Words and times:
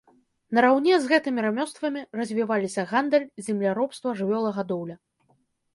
Нараўне 0.57 0.93
з 1.03 1.09
гэтымі 1.11 1.43
рамёствамі 1.47 2.01
развіваліся 2.23 2.81
гандаль, 2.93 3.29
земляробства, 3.51 4.09
жывёлагадоўля. 4.25 4.95